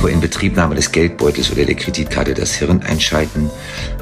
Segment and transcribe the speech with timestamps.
[0.00, 3.50] Vor Inbetriebnahme des Geldbeutels oder der Kreditkarte das Hirn einschalten.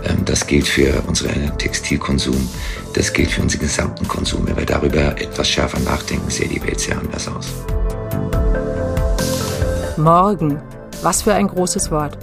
[0.09, 2.49] Ähm, das gilt für unseren Textilkonsum.
[2.95, 4.47] Das gilt für unseren gesamten Konsum.
[4.47, 7.49] Wenn wir darüber etwas schärfer nachdenken, sähe die Welt sehr anders aus.
[9.97, 10.63] Morgen.
[11.03, 12.17] Was für ein großes Wort.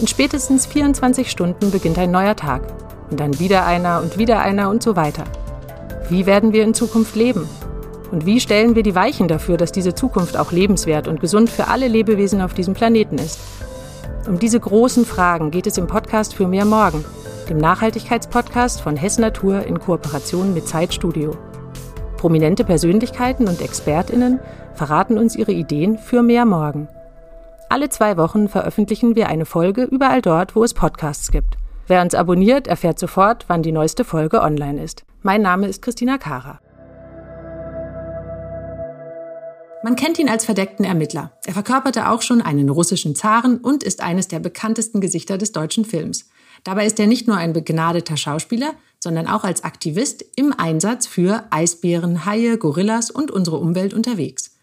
[0.00, 2.60] In spätestens 24 Stunden beginnt ein neuer Tag.
[3.10, 5.24] Und dann wieder einer und wieder einer und so weiter.
[6.10, 7.48] Wie werden wir in Zukunft leben?
[8.14, 11.66] Und wie stellen wir die Weichen dafür, dass diese Zukunft auch lebenswert und gesund für
[11.66, 13.40] alle Lebewesen auf diesem Planeten ist?
[14.28, 17.04] Um diese großen Fragen geht es im Podcast für mehr Morgen,
[17.48, 21.36] dem Nachhaltigkeitspodcast von Hess Natur in Kooperation mit Zeitstudio.
[22.16, 24.38] Prominente Persönlichkeiten und ExpertInnen
[24.74, 26.86] verraten uns ihre Ideen für mehr Morgen.
[27.68, 31.56] Alle zwei Wochen veröffentlichen wir eine Folge überall dort, wo es Podcasts gibt.
[31.88, 35.04] Wer uns abonniert, erfährt sofort, wann die neueste Folge online ist.
[35.22, 36.60] Mein Name ist Christina Kara.
[39.84, 41.36] Man kennt ihn als verdeckten Ermittler.
[41.44, 45.84] Er verkörperte auch schon einen russischen Zaren und ist eines der bekanntesten Gesichter des deutschen
[45.84, 46.30] Films.
[46.64, 51.44] Dabei ist er nicht nur ein begnadeter Schauspieler, sondern auch als Aktivist im Einsatz für
[51.50, 54.56] Eisbären, Haie, Gorillas und unsere Umwelt unterwegs.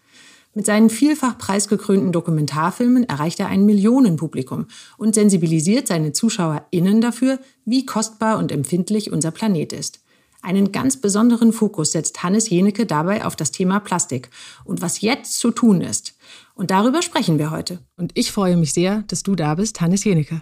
[0.56, 7.86] Mit seinen vielfach preisgekrönten Dokumentarfilmen erreicht er ein Millionenpublikum und sensibilisiert seine ZuschauerInnen dafür, wie
[7.86, 10.00] kostbar und empfindlich unser Planet ist.
[10.44, 14.30] Einen ganz besonderen Fokus setzt Hannes Jenecke dabei auf das Thema Plastik
[14.64, 16.16] und was jetzt zu tun ist.
[16.56, 17.80] Und darüber sprechen wir heute.
[17.95, 20.42] Und ich freue mich sehr, dass du da bist, Hannes Jenecke.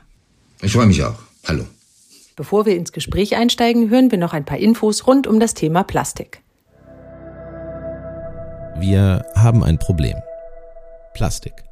[0.61, 1.15] Ich freue mich auch.
[1.45, 1.65] Hallo.
[2.37, 5.83] Bevor wir ins Gespräch einsteigen, hören wir noch ein paar Infos rund um das Thema
[5.83, 6.41] Plastik.
[8.79, 10.15] Wir haben ein Problem.
[11.13, 11.65] Plastik.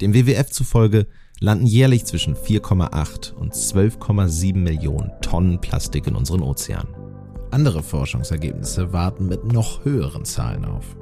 [0.00, 1.08] Dem WWF zufolge
[1.40, 7.09] landen jährlich zwischen 4,8 und 12,7 Millionen Tonnen Plastik in unseren Ozeanen.
[7.50, 10.96] Andere Forschungsergebnisse warten mit noch höheren Zahlen auf.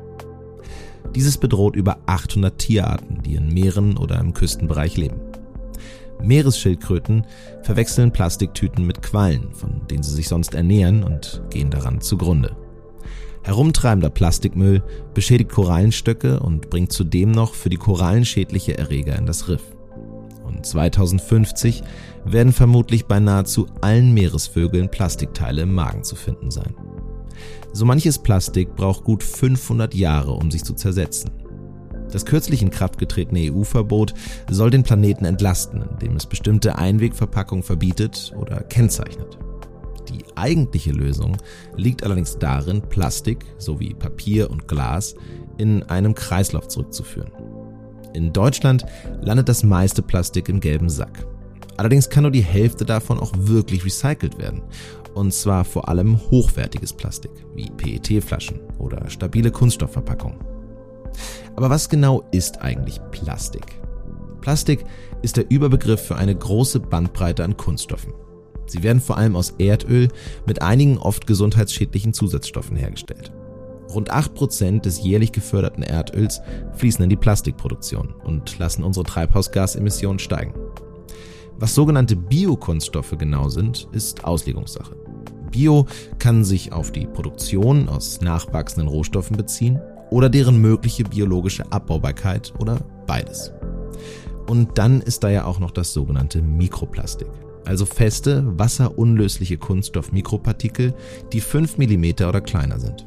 [1.14, 5.20] Dieses bedroht über 800 Tierarten, die in Meeren oder im Küstenbereich leben.
[6.22, 7.26] Meeresschildkröten
[7.62, 12.56] verwechseln Plastiktüten mit Quallen, von denen sie sich sonst ernähren und gehen daran zugrunde.
[13.42, 14.82] Herumtreibender Plastikmüll
[15.14, 19.62] beschädigt Korallenstöcke und bringt zudem noch für die Korallen schädliche Erreger in das Riff.
[20.48, 21.82] Und 2050
[22.24, 26.74] werden vermutlich bei nahezu allen Meeresvögeln Plastikteile im Magen zu finden sein.
[27.72, 31.30] So manches Plastik braucht gut 500 Jahre, um sich zu zersetzen.
[32.10, 34.14] Das kürzlich in Kraft getretene EU-Verbot
[34.50, 39.38] soll den Planeten entlasten, indem es bestimmte Einwegverpackungen verbietet oder kennzeichnet.
[40.08, 41.36] Die eigentliche Lösung
[41.76, 45.14] liegt allerdings darin, Plastik sowie Papier und Glas
[45.58, 47.30] in einem Kreislauf zurückzuführen.
[48.18, 48.84] In Deutschland
[49.20, 51.24] landet das meiste Plastik im gelben Sack.
[51.76, 54.62] Allerdings kann nur die Hälfte davon auch wirklich recycelt werden.
[55.14, 60.40] Und zwar vor allem hochwertiges Plastik, wie PET-Flaschen oder stabile Kunststoffverpackungen.
[61.54, 63.80] Aber was genau ist eigentlich Plastik?
[64.40, 64.84] Plastik
[65.22, 68.14] ist der Überbegriff für eine große Bandbreite an Kunststoffen.
[68.66, 70.08] Sie werden vor allem aus Erdöl
[70.44, 73.30] mit einigen oft gesundheitsschädlichen Zusatzstoffen hergestellt.
[73.88, 76.40] Rund 8% des jährlich geförderten Erdöls
[76.74, 80.54] fließen in die Plastikproduktion und lassen unsere Treibhausgasemissionen steigen.
[81.58, 84.94] Was sogenannte Biokunststoffe genau sind, ist Auslegungssache.
[85.50, 85.86] Bio
[86.18, 92.78] kann sich auf die Produktion aus nachwachsenden Rohstoffen beziehen oder deren mögliche biologische Abbaubarkeit oder
[93.06, 93.52] beides.
[94.46, 97.28] Und dann ist da ja auch noch das sogenannte Mikroplastik,
[97.66, 100.94] also feste, wasserunlösliche Kunststoffmikropartikel,
[101.32, 103.06] die 5 mm oder kleiner sind.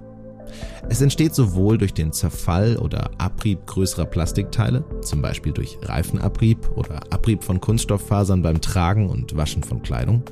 [0.90, 7.02] Es entsteht sowohl durch den Zerfall oder Abrieb größerer Plastikteile, zum Beispiel durch Reifenabrieb oder
[7.12, 10.24] Abrieb von Kunststofffasern beim Tragen und Waschen von Kleidung.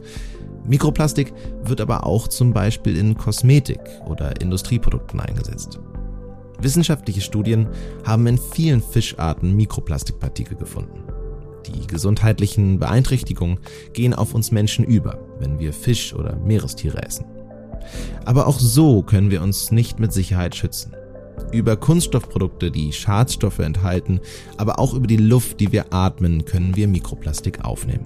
[0.65, 5.79] Mikroplastik wird aber auch zum Beispiel in Kosmetik oder Industrieprodukten eingesetzt.
[6.61, 7.67] Wissenschaftliche Studien
[8.05, 11.03] haben in vielen Fischarten Mikroplastikpartikel gefunden.
[11.67, 13.59] Die gesundheitlichen Beeinträchtigungen
[13.93, 17.25] gehen auf uns Menschen über, wenn wir Fisch oder Meerestiere essen.
[18.25, 20.93] Aber auch so können wir uns nicht mit Sicherheit schützen.
[21.51, 24.19] Über Kunststoffprodukte, die Schadstoffe enthalten,
[24.57, 28.05] aber auch über die Luft, die wir atmen, können wir Mikroplastik aufnehmen.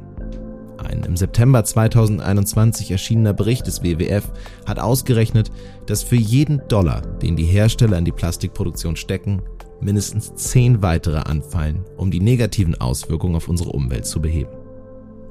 [0.78, 4.31] Ein im September 2021 erschienener Bericht des WWF
[4.66, 5.52] hat ausgerechnet,
[5.86, 9.42] dass für jeden Dollar, den die Hersteller in die Plastikproduktion stecken,
[9.81, 14.52] mindestens zehn weitere anfallen, um die negativen Auswirkungen auf unsere Umwelt zu beheben.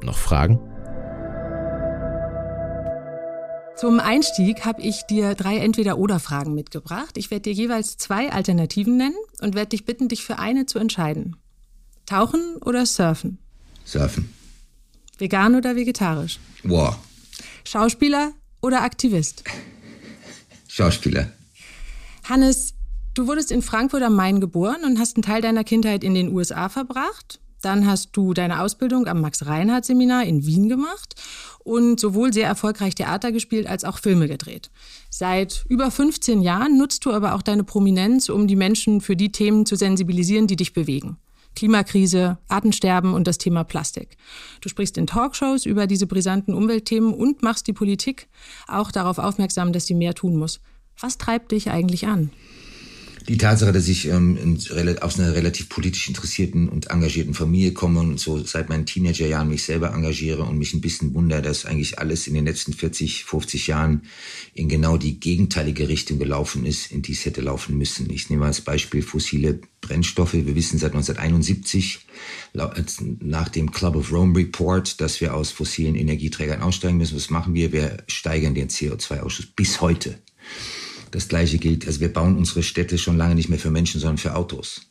[0.03, 0.59] Noch Fragen?
[3.83, 7.17] Zum Einstieg habe ich dir drei Entweder-Oder-Fragen mitgebracht.
[7.17, 10.79] Ich werde dir jeweils zwei Alternativen nennen und werde dich bitten, dich für eine zu
[10.79, 11.35] entscheiden.
[12.07, 13.39] Tauchen oder Surfen?
[13.85, 14.33] Surfen.
[15.19, 16.39] Vegan oder vegetarisch?
[16.63, 16.97] Wow.
[17.65, 18.31] Schauspieler
[18.61, 19.43] oder Aktivist?
[20.69, 21.33] Schauspieler.
[22.23, 22.75] Hannes,
[23.15, 26.33] du wurdest in Frankfurt am Main geboren und hast einen Teil deiner Kindheit in den
[26.33, 27.41] USA verbracht.
[27.63, 31.15] Dann hast du deine Ausbildung am Max-Reinhardt-Seminar in Wien gemacht
[31.61, 34.71] und sowohl sehr erfolgreich Theater gespielt als auch Filme gedreht.
[35.11, 39.33] Seit über 15 Jahren nutzt du aber auch deine Prominenz, um die Menschen für die
[39.33, 41.17] Themen zu sensibilisieren, die dich bewegen.
[41.55, 44.17] Klimakrise, Artensterben und das Thema Plastik.
[44.61, 48.29] Du sprichst in Talkshows über diese brisanten Umweltthemen und machst die Politik
[48.67, 50.61] auch darauf aufmerksam, dass sie mehr tun muss.
[50.99, 52.31] Was treibt dich eigentlich an?
[53.29, 58.01] Die Tatsache, dass ich ähm, in, aus einer relativ politisch interessierten und engagierten Familie komme
[58.01, 61.99] und so seit meinen Teenagerjahren mich selber engagiere und mich ein bisschen wundere, dass eigentlich
[61.99, 64.03] alles in den letzten 40, 50 Jahren
[64.55, 68.11] in genau die gegenteilige Richtung gelaufen ist, in die es hätte laufen müssen.
[68.11, 70.35] Ich nehme als Beispiel fossile Brennstoffe.
[70.35, 72.01] Wir wissen seit 1971
[72.55, 77.17] nach dem Club of Rome Report, dass wir aus fossilen Energieträgern aussteigen müssen.
[77.17, 77.73] Was machen wir?
[77.73, 80.19] Wir steigern den CO2-Ausschuss bis heute.
[81.13, 84.19] Das Gleiche gilt, also wir bauen unsere Städte schon lange nicht mehr für Menschen, sondern
[84.19, 84.87] für Autos.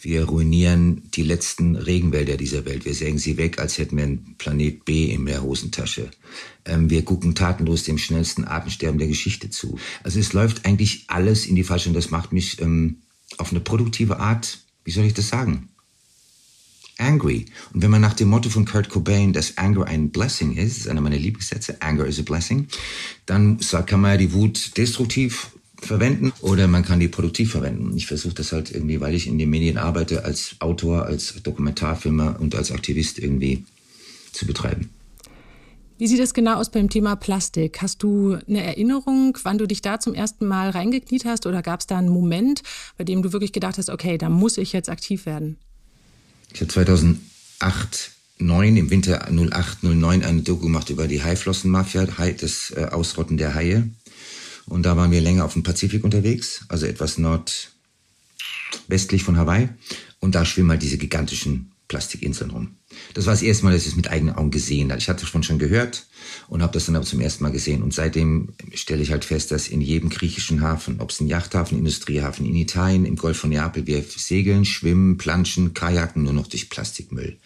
[0.00, 2.84] Wir ruinieren die letzten Regenwälder dieser Welt.
[2.84, 6.10] Wir sägen sie weg, als hätten wir ein Planet B in der Hosentasche.
[6.64, 9.78] Ähm, wir gucken tatenlos dem schnellsten Artensterben der Geschichte zu.
[10.02, 13.02] Also es läuft eigentlich alles in die falsche und das macht mich ähm,
[13.38, 15.68] auf eine produktive Art, wie soll ich das sagen,
[16.98, 17.46] angry.
[17.72, 20.88] Und wenn man nach dem Motto von Kurt Cobain, dass Anger ein Blessing ist, ist
[20.88, 22.68] einer meiner Lieblingssätze, Anger is a Blessing,
[23.26, 27.96] dann kann man ja die Wut destruktiv verwenden oder man kann die produktiv verwenden.
[27.96, 32.36] Ich versuche das halt irgendwie, weil ich in den Medien arbeite, als Autor, als Dokumentarfilmer
[32.40, 33.64] und als Aktivist irgendwie
[34.32, 34.90] zu betreiben.
[35.98, 37.80] Wie sieht es genau aus beim Thema Plastik?
[37.80, 41.80] Hast du eine Erinnerung, wann du dich da zum ersten Mal reingekniet hast oder gab
[41.80, 42.62] es da einen Moment,
[42.98, 45.56] bei dem du wirklich gedacht hast, okay, da muss ich jetzt aktiv werden?
[46.56, 52.72] Ich habe 2008, 9 im Winter 08, 09 eine Doku gemacht über die Haiflossenmafia, das
[52.74, 53.90] äh, Ausrotten der Haie.
[54.64, 59.68] Und da waren wir länger auf dem Pazifik unterwegs, also etwas nordwestlich von Hawaii.
[60.18, 62.76] Und da schwimmen halt diese gigantischen Plastikinseln rum.
[63.14, 64.98] Das war das erste Mal, dass ich es mit eigenen Augen gesehen habe.
[64.98, 66.06] Ich hatte davon schon gehört
[66.48, 67.82] und habe das dann aber zum ersten Mal gesehen.
[67.82, 71.78] Und seitdem stelle ich halt fest, dass in jedem griechischen Hafen, ob es ein Yachthafen,
[71.78, 76.70] Industriehafen, in Italien, im Golf von Neapel, wir segeln, schwimmen, planschen, kajaken nur noch durch
[76.70, 77.36] Plastikmüll.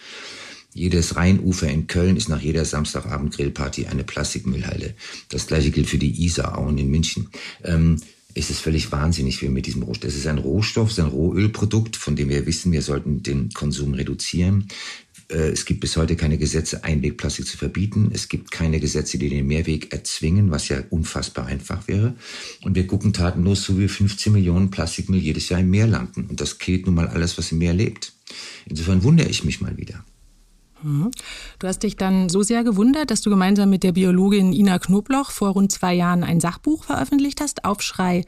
[0.72, 4.94] Jedes Rheinufer in Köln ist nach jeder Samstagabend-Grillparty eine Plastikmüllhalle.
[5.28, 7.28] Das gleiche gilt für die Isarauen in München.
[7.64, 8.00] Ähm,
[8.34, 10.10] ist es völlig wahnsinnig, wie wir mit diesem Rohstoff.
[10.10, 13.50] Es ist ein Rohstoff, es ist ein Rohölprodukt, von dem wir wissen, wir sollten den
[13.50, 14.68] Konsum reduzieren.
[15.30, 18.10] Äh, es gibt bis heute keine Gesetze, Einwegplastik zu verbieten.
[18.12, 22.14] Es gibt keine Gesetze, die den Mehrweg erzwingen, was ja unfassbar einfach wäre.
[22.62, 26.26] Und wir gucken tatenlos, so wie 15 Millionen Plastikmüll jedes Jahr im Meer landen.
[26.26, 28.12] Und das killt nun mal alles, was im Meer lebt.
[28.66, 30.04] Insofern wundere ich mich mal wieder.
[30.82, 31.10] Mhm.
[31.58, 35.30] Du hast dich dann so sehr gewundert, dass du gemeinsam mit der Biologin Ina Knobloch
[35.30, 38.24] vor rund zwei Jahren ein Sachbuch veröffentlicht hast, Aufschrei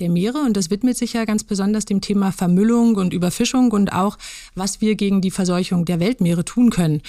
[0.00, 0.38] der Meere.
[0.38, 4.18] Und das widmet sich ja ganz besonders dem Thema Vermüllung und Überfischung und auch,
[4.54, 7.02] was wir gegen die Verseuchung der Weltmeere tun können.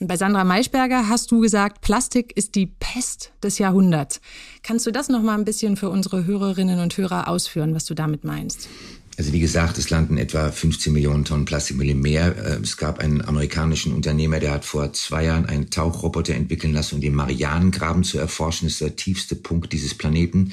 [0.00, 4.20] Und bei Sandra Maischberger hast du gesagt, Plastik ist die Pest des Jahrhunderts.
[4.64, 7.94] Kannst du das noch mal ein bisschen für unsere Hörerinnen und Hörer ausführen, was du
[7.94, 8.68] damit meinst?
[9.18, 12.34] Also wie gesagt, es landen etwa 15 Millionen Tonnen Plastikmüll im Meer.
[12.36, 16.96] Äh, es gab einen amerikanischen Unternehmer, der hat vor zwei Jahren einen Tauchroboter entwickeln lassen,
[16.96, 18.66] um den Marianengraben zu erforschen.
[18.66, 20.52] Das ist der tiefste Punkt dieses Planeten.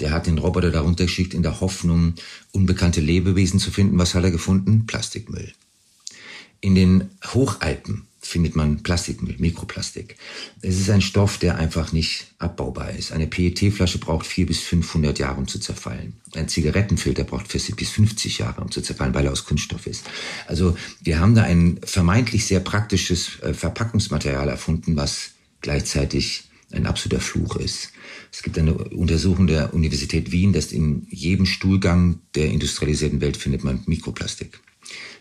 [0.00, 2.14] Der hat den Roboter darunter geschickt in der Hoffnung,
[2.52, 3.98] unbekannte Lebewesen zu finden.
[3.98, 4.86] Was hat er gefunden?
[4.86, 5.52] Plastikmüll.
[6.60, 10.16] In den Hochalpen findet man Plastikmüll, Mikroplastik.
[10.60, 13.12] Es ist ein Stoff, der einfach nicht abbaubar ist.
[13.12, 16.14] Eine PET-Flasche braucht vier bis 500 Jahre, um zu zerfallen.
[16.34, 20.04] Ein Zigarettenfilter braucht 40 bis 50 Jahre, um zu zerfallen, weil er aus Kunststoff ist.
[20.46, 25.30] Also wir haben da ein vermeintlich sehr praktisches äh, Verpackungsmaterial erfunden, was
[25.62, 27.90] gleichzeitig ein absoluter Fluch ist.
[28.32, 33.64] Es gibt eine Untersuchung der Universität Wien, dass in jedem Stuhlgang der industrialisierten Welt findet
[33.64, 34.60] man Mikroplastik.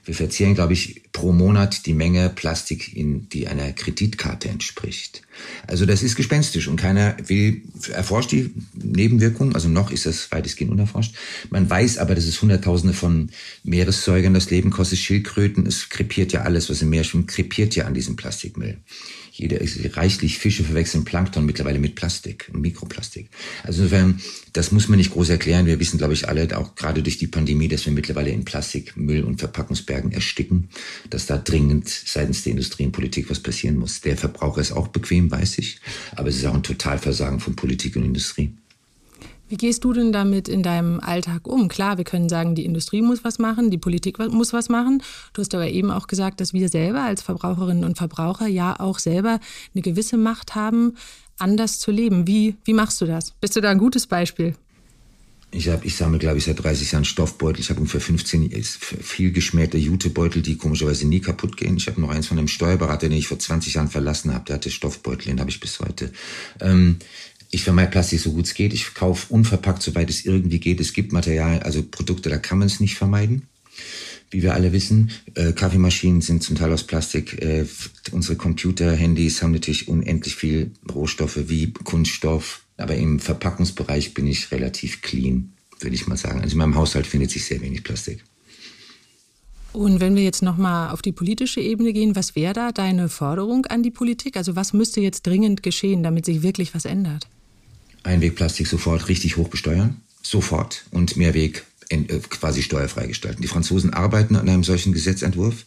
[0.06, 5.22] Wir verzehren, glaube ich, pro Monat die Menge Plastik, in, die einer Kreditkarte entspricht.
[5.68, 7.62] Also das ist gespenstisch und keiner will,
[7.92, 11.16] erforscht die Nebenwirkungen, also noch ist das weitestgehend unerforscht.
[11.50, 13.30] Man weiß aber, dass es Hunderttausende von
[13.64, 17.86] Meeressäugern das Leben kostet, Schildkröten, es krepiert ja alles, was im Meer schwimmt, krepiert ja
[17.86, 18.78] an diesem Plastikmüll.
[19.40, 19.58] Jeder,
[19.96, 23.30] reichlich Fische verwechseln Plankton mittlerweile mit Plastik und Mikroplastik.
[23.64, 24.20] Also insofern,
[24.52, 25.66] das muss man nicht groß erklären.
[25.66, 29.24] Wir wissen, glaube ich, alle, auch gerade durch die Pandemie, dass wir mittlerweile in Plastikmüll
[29.24, 30.68] und Verpackungsbergen ersticken,
[31.10, 34.02] dass da dringend seitens der Industrie und Politik was passieren muss.
[34.02, 35.80] Der Verbraucher ist auch bequem, weiß ich,
[36.16, 38.52] aber es ist auch ein Totalversagen von Politik und Industrie.
[39.50, 41.70] Wie gehst du denn damit in deinem Alltag um?
[41.70, 45.02] Klar, wir können sagen, die Industrie muss was machen, die Politik muss was machen.
[45.34, 49.00] Du hast aber eben auch gesagt, dass wir selber als Verbraucherinnen und Verbraucher ja auch
[49.00, 49.40] selber
[49.74, 50.94] eine gewisse Macht haben,
[51.40, 52.28] anders zu leben.
[52.28, 53.32] Wie, wie machst du das?
[53.42, 54.54] Bist du da ein gutes Beispiel?
[55.52, 57.60] Ich, hab, ich sammle, glaube ich, seit 30 Jahren Stoffbeutel.
[57.60, 61.76] Ich habe ungefähr 15 viel geschmähte Jutebeutel, die komischerweise nie kaputt gehen.
[61.76, 64.46] Ich habe noch eins von einem Steuerberater, den ich vor 20 Jahren verlassen habe.
[64.46, 66.12] Der hatte Stoffbeutel, den habe ich bis heute.
[66.62, 66.98] Ähm,
[67.52, 68.74] ich vermeide Plastik so gut es geht.
[68.74, 70.80] Ich kaufe unverpackt, soweit es irgendwie geht.
[70.80, 73.44] Es gibt Material, also Produkte, da kann man es nicht vermeiden.
[74.32, 77.42] Wie wir alle wissen, äh, Kaffeemaschinen sind zum Teil aus Plastik.
[77.42, 77.66] Äh,
[78.12, 82.62] unsere Computer, Handys haben natürlich unendlich viel Rohstoffe wie Kunststoff.
[82.78, 86.42] Aber im Verpackungsbereich bin ich relativ clean, würde ich mal sagen.
[86.42, 88.24] Also in meinem Haushalt findet sich sehr wenig Plastik.
[89.74, 93.66] Und wenn wir jetzt nochmal auf die politische Ebene gehen, was wäre da deine Forderung
[93.66, 94.38] an die Politik?
[94.38, 97.28] Also was müsste jetzt dringend geschehen, damit sich wirklich was ändert?
[98.04, 103.42] Einwegplastik sofort richtig hoch besteuern, sofort und Mehrweg äh, quasi steuerfrei gestalten.
[103.42, 105.66] Die Franzosen arbeiten an einem solchen Gesetzentwurf,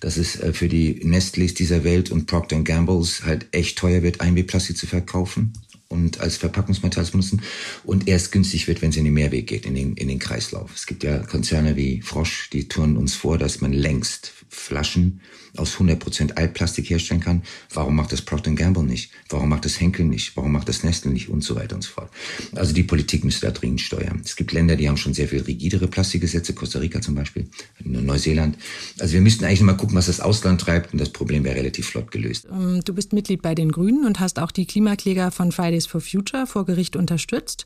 [0.00, 4.20] dass es äh, für die Nestlés dieser Welt und Procter Gambles halt echt teuer wird,
[4.20, 5.52] Einwegplastik zu verkaufen
[5.88, 7.42] und als Verpackungsmaterial zu benutzen
[7.84, 10.74] und erst günstig wird, wenn es in den Mehrweg geht, in den, in den Kreislauf.
[10.74, 15.20] Es gibt ja Konzerne wie Frosch, die turnen uns vor, dass man längst Flaschen
[15.56, 17.42] aus 100% Altplastik herstellen kann.
[17.72, 19.10] Warum macht das Procter Gamble nicht?
[19.28, 20.36] Warum macht das Henkel nicht?
[20.36, 21.28] Warum macht das Nestle nicht?
[21.28, 22.10] Und so weiter und so fort.
[22.54, 24.22] Also die Politik müsste da dringend steuern.
[24.24, 27.48] Es gibt Länder, die haben schon sehr viel rigidere Plastikgesetze, Costa Rica zum Beispiel,
[27.84, 28.56] Neuseeland.
[28.98, 31.88] Also wir müssten eigentlich mal gucken, was das Ausland treibt und das Problem wäre relativ
[31.88, 32.46] flott gelöst.
[32.50, 36.00] Ähm, du bist Mitglied bei den Grünen und hast auch die Klimakläger von Fridays for
[36.00, 37.64] Future vor Gericht unterstützt.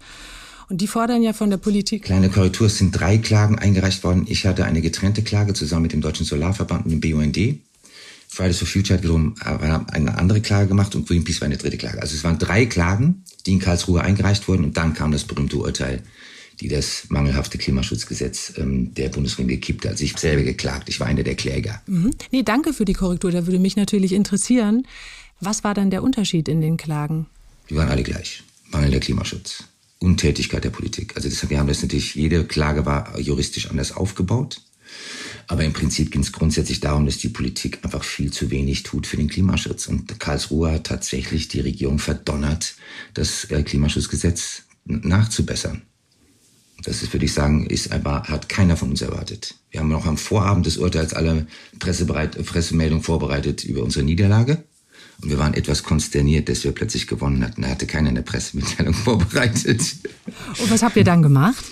[0.69, 2.05] Und die fordern ja von der Politik.
[2.05, 4.25] Kleine Korrektur, es sind drei Klagen eingereicht worden.
[4.27, 7.61] Ich hatte eine getrennte Klage zusammen mit dem Deutschen Solarverband und dem BUND.
[8.33, 12.01] Fridays for Future hat wiederum eine andere Klage gemacht und Greenpeace war eine dritte Klage.
[12.01, 15.59] Also es waren drei Klagen, die in Karlsruhe eingereicht wurden und dann kam das berühmte
[15.59, 16.03] Urteil,
[16.59, 19.93] die das mangelhafte Klimaschutzgesetz ähm, der Bundesregierung gekippt hat.
[19.93, 21.83] Also ich habe selber geklagt, ich war einer der Kläger.
[21.87, 22.13] Mhm.
[22.31, 24.87] Nee, danke für die Korrektur, da würde mich natürlich interessieren.
[25.41, 27.27] Was war dann der Unterschied in den Klagen?
[27.69, 28.45] Die waren alle gleich.
[28.71, 29.65] Mangelnder Klimaschutz.
[29.99, 31.17] Untätigkeit der Politik.
[31.17, 34.63] Also das, wir haben das natürlich, jede Klage war juristisch anders aufgebaut.
[35.49, 39.07] Aber im Prinzip ging es grundsätzlich darum, dass die Politik einfach viel zu wenig tut
[39.07, 39.87] für den Klimaschutz.
[39.87, 42.75] Und Karlsruhe hat tatsächlich die Regierung verdonnert,
[43.15, 45.83] das äh, Klimaschutzgesetz nachzubessern.
[46.85, 49.55] Das ist, würde ich sagen, ist aber, hat keiner von uns erwartet.
[49.71, 51.47] Wir haben noch am Vorabend des Urteils alle
[51.79, 54.65] Pressemeldungen vorbereitet über unsere Niederlage.
[55.21, 57.63] Und wir waren etwas konsterniert, dass wir plötzlich gewonnen hatten.
[57.63, 59.81] Da hatte keiner eine Pressemitteilung vorbereitet.
[60.61, 61.65] Und was habt ihr dann gemacht?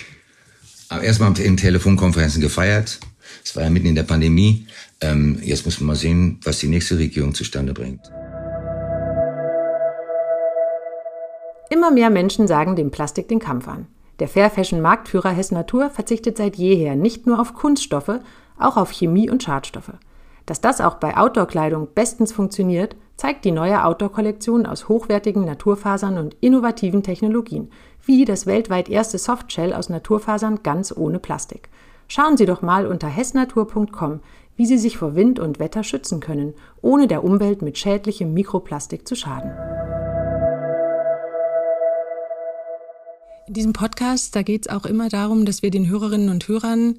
[0.88, 3.00] Aber erstmal in Telefonkonferenzen gefeiert.
[3.44, 4.66] Es war ja mitten in der Pandemie.
[5.00, 8.10] Ähm, jetzt muss man mal sehen, was die nächste Regierung zustande bringt.
[11.70, 13.86] Immer mehr Menschen sagen dem Plastik den Kampf an.
[14.18, 18.20] Der Fair Fashion Marktführer Hess Natur verzichtet seit jeher nicht nur auf Kunststoffe,
[18.58, 19.92] auch auf Chemie und Schadstoffe.
[20.46, 26.36] Dass das auch bei Outdoor-Kleidung bestens funktioniert, zeigt die neue Outdoor-Kollektion aus hochwertigen Naturfasern und
[26.40, 27.70] innovativen Technologien,
[28.04, 31.68] wie das weltweit erste Softshell aus Naturfasern ganz ohne Plastik.
[32.12, 34.18] Schauen Sie doch mal unter hessnatur.com,
[34.56, 39.06] wie Sie sich vor Wind und Wetter schützen können, ohne der Umwelt mit schädlichem Mikroplastik
[39.06, 39.52] zu schaden.
[43.46, 46.98] In diesem Podcast, da geht es auch immer darum, dass wir den Hörerinnen und Hörern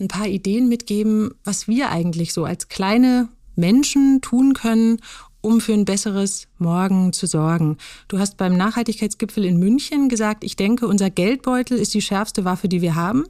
[0.00, 4.98] ein paar Ideen mitgeben, was wir eigentlich so als kleine Menschen tun können,
[5.40, 7.76] um für ein besseres Morgen zu sorgen.
[8.08, 12.68] Du hast beim Nachhaltigkeitsgipfel in München gesagt, ich denke, unser Geldbeutel ist die schärfste Waffe,
[12.68, 13.24] die wir haben.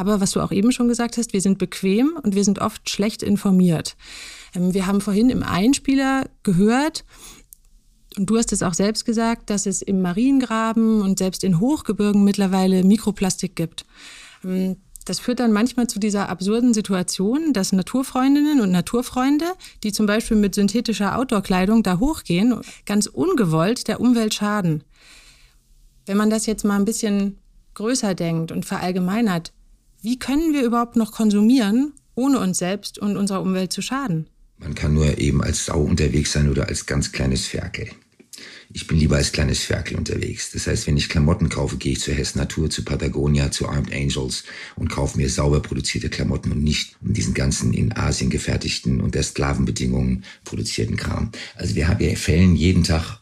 [0.00, 2.88] Aber was du auch eben schon gesagt hast, wir sind bequem und wir sind oft
[2.88, 3.98] schlecht informiert.
[4.54, 7.04] Ähm, wir haben vorhin im Einspieler gehört,
[8.16, 12.24] und du hast es auch selbst gesagt, dass es im Mariengraben und selbst in Hochgebirgen
[12.24, 13.84] mittlerweile Mikroplastik gibt.
[14.42, 19.52] Ähm, das führt dann manchmal zu dieser absurden Situation, dass Naturfreundinnen und Naturfreunde,
[19.84, 24.82] die zum Beispiel mit synthetischer Outdoor-Kleidung da hochgehen, ganz ungewollt der Umwelt schaden.
[26.06, 27.36] Wenn man das jetzt mal ein bisschen
[27.74, 29.52] größer denkt und verallgemeinert,
[30.02, 34.26] wie können wir überhaupt noch konsumieren, ohne uns selbst und unserer Umwelt zu schaden?
[34.58, 37.88] Man kann nur eben als Sau unterwegs sein oder als ganz kleines Ferkel.
[38.72, 40.52] Ich bin lieber als kleines Ferkel unterwegs.
[40.52, 43.92] Das heißt, wenn ich Klamotten kaufe, gehe ich zur Hess Natur, zu Patagonia, zu Armed
[43.92, 44.44] Angels
[44.76, 50.24] und kaufe mir sauber produzierte Klamotten und nicht diesen ganzen in Asien gefertigten unter Sklavenbedingungen
[50.44, 51.32] produzierten Kram.
[51.56, 53.18] Also wir, haben, wir fällen jeden Tag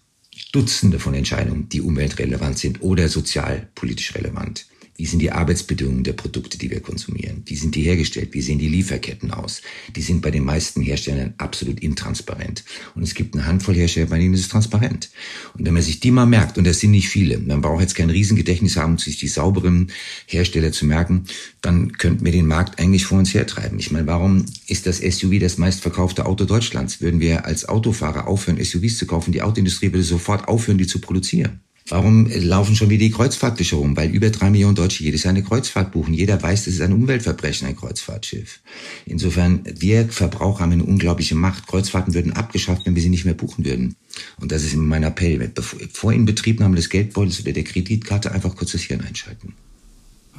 [0.52, 4.66] Dutzende von Entscheidungen, die umweltrelevant sind oder sozialpolitisch relevant.
[4.98, 7.42] Wie sind die Arbeitsbedingungen der Produkte, die wir konsumieren?
[7.46, 8.30] Wie sind die hergestellt?
[8.32, 9.62] Wie sehen die Lieferketten aus?
[9.94, 12.64] Die sind bei den meisten Herstellern absolut intransparent.
[12.96, 15.10] Und es gibt eine Handvoll Hersteller, bei denen ist es transparent.
[15.56, 17.94] Und wenn man sich die mal merkt, und das sind nicht viele, man braucht jetzt
[17.94, 19.92] kein Riesengedächtnis haben, um sich die sauberen
[20.26, 21.26] Hersteller zu merken,
[21.60, 23.78] dann könnten wir den Markt eigentlich vor uns hertreiben.
[23.78, 27.00] Ich meine, warum ist das SUV das meistverkaufte Auto Deutschlands?
[27.00, 31.00] Würden wir als Autofahrer aufhören, SUVs zu kaufen, die Autoindustrie würde sofort aufhören, die zu
[31.00, 31.60] produzieren.
[31.90, 33.96] Warum laufen schon wieder die Kreuzfahrtbücher rum?
[33.96, 36.12] Weil über drei Millionen Deutsche jedes Jahr eine Kreuzfahrt buchen.
[36.12, 38.60] Jeder weiß, das ist ein Umweltverbrechen, ein Kreuzfahrtschiff.
[39.06, 41.66] Insofern, wir Verbraucher haben eine unglaubliche Macht.
[41.66, 43.96] Kreuzfahrten würden abgeschafft, wenn wir sie nicht mehr buchen würden.
[44.40, 45.50] Und das ist immer mein Appell.
[45.92, 49.54] Vor Inbetriebnahme des Geldbeutels oder der Kreditkarte einfach kurz das Hirn einschalten.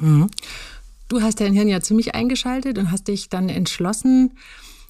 [0.00, 0.28] Mhm.
[1.08, 4.30] Du hast dein Hirn ja ziemlich eingeschaltet und hast dich dann entschlossen,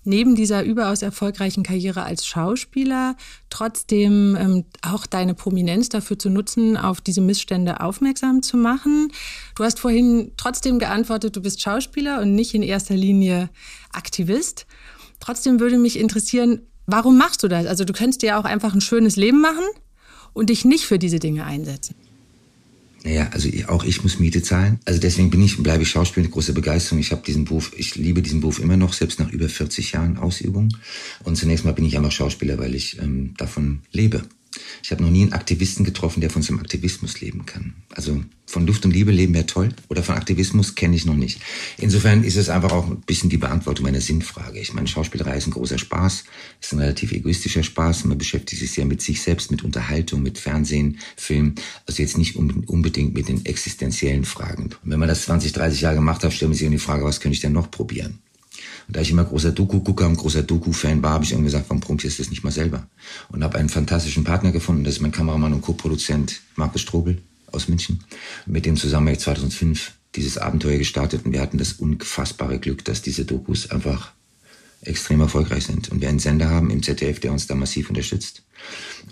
[0.04, 3.16] neben dieser überaus erfolgreichen Karriere als Schauspieler
[3.50, 9.12] trotzdem ähm, auch deine Prominenz dafür zu nutzen, auf diese Missstände aufmerksam zu machen.
[9.57, 13.50] Du hast vorhin trotzdem geantwortet, du bist Schauspieler und nicht in erster Linie
[13.92, 14.66] Aktivist.
[15.21, 17.66] Trotzdem würde mich interessieren, warum machst du das?
[17.66, 19.64] Also du könntest dir auch einfach ein schönes Leben machen
[20.33, 21.95] und dich nicht für diese Dinge einsetzen.
[23.02, 24.78] Naja, also ich, auch ich muss Miete zahlen.
[24.85, 26.99] Also deswegen bin ich und bleibe ich Schauspieler mit großer Begeisterung.
[27.00, 30.19] Ich habe diesen Beruf, ich liebe diesen Beruf immer noch, selbst nach über 40 Jahren
[30.19, 30.69] Ausübung.
[31.25, 34.23] Und zunächst mal bin ich einfach Schauspieler, weil ich ähm, davon lebe.
[34.83, 37.75] Ich habe noch nie einen Aktivisten getroffen, der von seinem Aktivismus leben kann.
[37.95, 41.40] Also von Luft und Liebe leben wäre toll oder von Aktivismus kenne ich noch nicht.
[41.79, 44.59] Insofern ist es einfach auch ein bisschen die Beantwortung meiner Sinnfrage.
[44.59, 46.25] Ich meine, Schauspielerei ist ein großer Spaß,
[46.61, 48.05] ist ein relativ egoistischer Spaß.
[48.05, 51.55] Man beschäftigt sich sehr mit sich selbst, mit Unterhaltung, mit Fernsehen, Film.
[51.87, 54.64] Also jetzt nicht unbedingt mit den existenziellen Fragen.
[54.64, 57.21] Und wenn man das 20, 30 Jahre gemacht hat, stellt man sich die Frage, was
[57.21, 58.19] könnte ich denn noch probieren?
[58.93, 62.19] Da ich immer großer Doku-Gucker und großer Doku-Fan war, habe ich irgendwie gesagt, warum probierst
[62.19, 62.87] du das nicht mal selber?
[63.31, 67.19] Und habe einen fantastischen Partner gefunden, das ist mein Kameramann und Co-Produzent Markus Strobel
[67.53, 68.05] aus München.
[68.47, 72.85] Mit dem zusammen habe ich 2005 dieses Abenteuer gestartet und wir hatten das unfassbare Glück,
[72.85, 74.13] dass diese Dokus einfach
[74.83, 75.91] extrem erfolgreich sind.
[75.91, 78.43] Und wir einen Sender haben im ZDF, der uns da massiv unterstützt.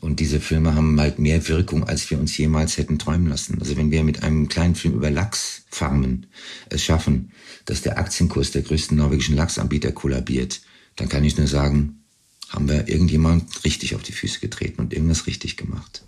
[0.00, 3.58] Und diese Filme haben halt mehr Wirkung, als wir uns jemals hätten träumen lassen.
[3.60, 6.26] Also wenn wir mit einem kleinen Film über Lachsfarmen
[6.68, 7.32] es schaffen,
[7.64, 10.60] dass der Aktienkurs der größten norwegischen Lachsanbieter kollabiert,
[10.96, 12.04] dann kann ich nur sagen,
[12.48, 16.02] haben wir irgendjemand richtig auf die Füße getreten und irgendwas richtig gemacht.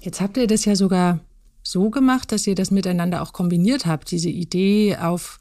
[0.00, 1.20] Jetzt habt ihr das ja sogar
[1.62, 5.40] so gemacht, dass ihr das miteinander auch kombiniert habt, diese Idee auf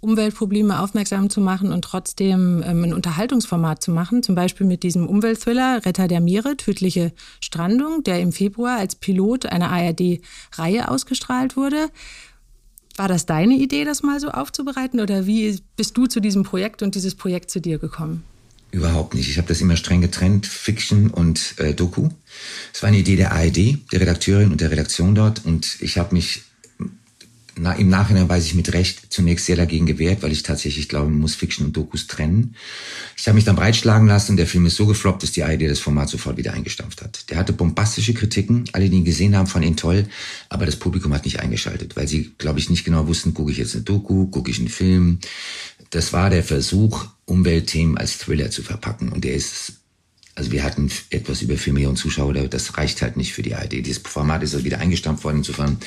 [0.00, 5.06] Umweltprobleme aufmerksam zu machen und trotzdem ähm, ein Unterhaltungsformat zu machen, zum Beispiel mit diesem
[5.06, 11.88] Umweltthriller Retter der Meere, tödliche Strandung, der im Februar als Pilot einer ARD-Reihe ausgestrahlt wurde.
[12.96, 16.82] War das deine Idee, das mal so aufzubereiten oder wie bist du zu diesem Projekt
[16.82, 18.24] und dieses Projekt zu dir gekommen?
[18.70, 19.30] Überhaupt nicht.
[19.30, 22.10] Ich habe das immer streng getrennt, Fiction und äh, Doku.
[22.74, 25.44] Es war eine Idee der ARD, der Redakteurin und der Redaktion dort.
[25.46, 26.42] Und ich habe mich
[27.58, 31.10] na, im Nachhinein weiß ich mit Recht zunächst sehr dagegen gewehrt, weil ich tatsächlich glaube,
[31.10, 32.54] man muss Fiction und Dokus trennen.
[33.16, 35.62] Ich habe mich dann breitschlagen lassen und der Film ist so gefloppt, dass die ARD
[35.62, 37.30] das Format sofort wieder eingestampft hat.
[37.30, 40.06] Der hatte bombastische Kritiken, alle, die ihn gesehen haben, fanden ihn toll,
[40.48, 43.58] aber das Publikum hat nicht eingeschaltet, weil sie, glaube ich, nicht genau wussten, gucke ich
[43.58, 45.18] jetzt eine Doku, gucke ich einen Film.
[45.90, 49.74] Das war der Versuch, Umweltthemen als Thriller zu verpacken und der ist
[50.38, 53.72] also wir hatten etwas über vier Millionen Zuschauer, das reicht halt nicht für die ARD.
[53.72, 55.38] Dieses Format ist also wieder eingestampft worden.
[55.38, 55.78] Insofern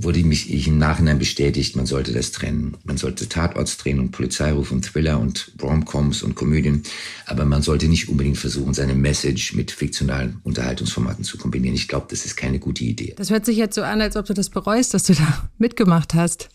[0.00, 2.76] wurde mich ich im Nachhinein bestätigt, man sollte das trennen.
[2.84, 6.82] Man sollte Tatorts drehen und Polizeiruf und Thriller und Romcoms und Komödien,
[7.26, 11.74] aber man sollte nicht unbedingt versuchen, seine Message mit fiktionalen Unterhaltungsformaten zu kombinieren.
[11.74, 13.14] Ich glaube, das ist keine gute Idee.
[13.16, 16.14] Das hört sich jetzt so an, als ob du das bereust, dass du da mitgemacht
[16.14, 16.48] hast.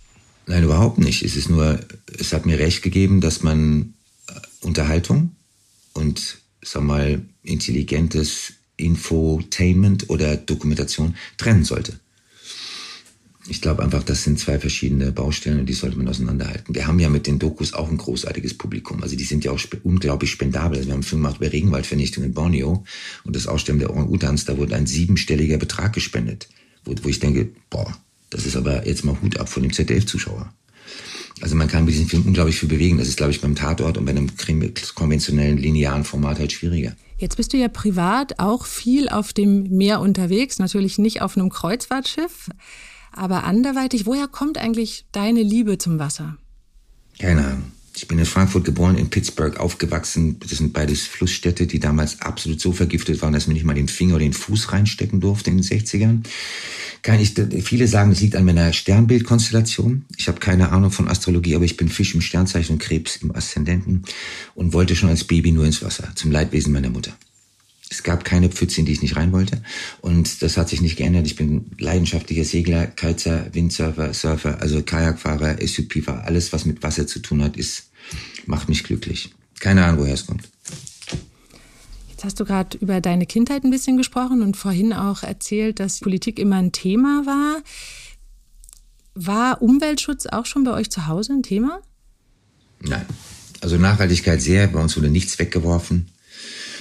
[0.48, 1.24] Nein, überhaupt nicht.
[1.24, 1.80] Es ist nur,
[2.18, 3.94] es hat mir recht gegeben, dass man
[4.28, 5.36] äh, Unterhaltung
[5.94, 12.00] und, sag mal, intelligentes Infotainment oder Dokumentation trennen sollte.
[13.50, 16.76] Ich glaube einfach, das sind zwei verschiedene Baustellen und die sollte man auseinanderhalten.
[16.76, 19.02] Wir haben ja mit den Dokus auch ein großartiges Publikum.
[19.02, 20.78] Also die sind ja auch spe unglaublich spendabel.
[20.78, 22.84] Also wir haben einen Film gemacht über Regenwaldvernichtung in Borneo
[23.24, 26.50] und das Aussterben der Orang-Utans, da wurde ein siebenstelliger Betrag gespendet.
[26.84, 27.98] Wo, wo ich denke, boah,
[28.30, 30.52] das ist aber jetzt mal Hut ab von dem ZDF-Zuschauer.
[31.42, 32.98] Also man kann mit diesem Film unglaublich viel bewegen.
[32.98, 34.30] Das ist, glaube ich, beim Tatort und bei einem
[34.96, 36.96] konventionellen, linearen Format halt schwieriger.
[37.18, 41.50] Jetzt bist du ja privat auch viel auf dem Meer unterwegs, natürlich nicht auf einem
[41.50, 42.50] Kreuzfahrtschiff.
[43.18, 46.38] Aber anderweitig, woher kommt eigentlich deine Liebe zum Wasser?
[47.20, 47.72] Keine Ahnung.
[47.96, 50.38] Ich bin in Frankfurt geboren, in Pittsburgh aufgewachsen.
[50.40, 53.88] Das sind beides Flussstädte, die damals absolut so vergiftet waren, dass man nicht mal den
[53.88, 56.22] Finger oder den Fuß reinstecken durfte in den 60ern.
[57.02, 60.06] Kann ich, viele sagen, es liegt an meiner Sternbildkonstellation.
[60.16, 63.36] Ich habe keine Ahnung von Astrologie, aber ich bin Fisch im Sternzeichen und Krebs im
[63.36, 64.04] Aszendenten
[64.54, 67.18] und wollte schon als Baby nur ins Wasser, zum Leidwesen meiner Mutter.
[67.90, 69.62] Es gab keine Pfütze, in die ich nicht rein wollte.
[70.02, 71.26] Und das hat sich nicht geändert.
[71.26, 76.26] Ich bin leidenschaftlicher Segler, Kiter, Windsurfer, Surfer, also Kajakfahrer, SUP-Fahrer.
[76.26, 77.90] Alles, was mit Wasser zu tun hat, ist,
[78.46, 79.32] macht mich glücklich.
[79.60, 80.50] Keine Ahnung, woher es kommt.
[82.10, 86.00] Jetzt hast du gerade über deine Kindheit ein bisschen gesprochen und vorhin auch erzählt, dass
[86.00, 87.62] Politik immer ein Thema war.
[89.14, 91.82] War Umweltschutz auch schon bei euch zu Hause ein Thema?
[92.82, 93.06] Nein.
[93.62, 94.68] Also Nachhaltigkeit sehr.
[94.68, 96.10] Bei uns wurde nichts weggeworfen.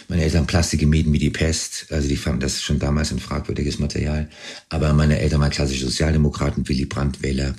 [0.09, 1.87] Meine Eltern Plastik gemieden wie die Pest.
[1.91, 4.29] Also die fanden das schon damals ein fragwürdiges Material.
[4.69, 7.55] Aber meine Eltern waren klassische Sozialdemokraten, Willy Brandt-Wähler.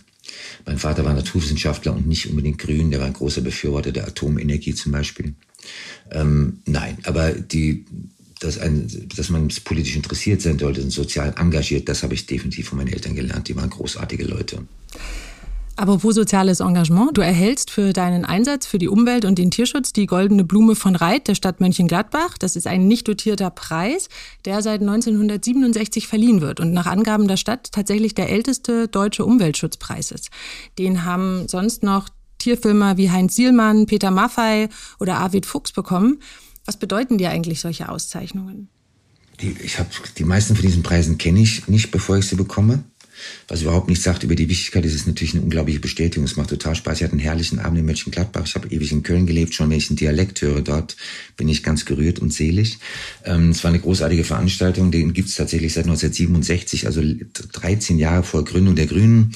[0.65, 2.91] Mein Vater war Naturwissenschaftler und nicht unbedingt grün.
[2.91, 5.33] Der war ein großer Befürworter der Atomenergie zum Beispiel.
[6.11, 7.85] Ähm, nein, aber die,
[8.39, 12.69] dass, ein, dass man politisch interessiert sein sollte und sozial engagiert, das habe ich definitiv
[12.69, 13.47] von meinen Eltern gelernt.
[13.47, 14.63] Die waren großartige Leute.
[15.79, 17.15] Aber wo soziales Engagement?
[17.15, 20.95] Du erhältst für deinen Einsatz für die Umwelt und den Tierschutz die Goldene Blume von
[20.95, 22.39] Reit der Stadt Mönchengladbach.
[22.39, 24.09] Das ist ein nicht dotierter Preis,
[24.45, 30.09] der seit 1967 verliehen wird und nach Angaben der Stadt tatsächlich der älteste deutsche Umweltschutzpreis
[30.09, 30.31] ist.
[30.79, 32.09] Den haben sonst noch
[32.39, 36.19] Tierfilmer wie Heinz Sielmann, Peter Maffei oder Arvid Fuchs bekommen.
[36.65, 38.69] Was bedeuten dir eigentlich solche Auszeichnungen?
[39.41, 42.83] Die, ich habe die meisten von diesen Preisen kenne ich nicht, bevor ich sie bekomme
[43.47, 44.85] was überhaupt nichts sagt über die Wichtigkeit.
[44.85, 46.25] Ist natürlich eine unglaubliche Bestätigung.
[46.25, 46.97] Es macht total Spaß.
[46.97, 48.45] Ich hatte einen herrlichen Abend in Mönchengladbach.
[48.45, 49.53] Ich habe ewig in Köln gelebt.
[49.53, 50.95] Schon wenn ich einen Dialekt höre dort,
[51.35, 52.79] bin ich ganz gerührt und selig.
[53.25, 54.91] Ähm, es war eine großartige Veranstaltung.
[54.91, 57.01] Den gibt es tatsächlich seit 1967, also
[57.53, 59.33] 13 Jahre vor Gründung der Grünen,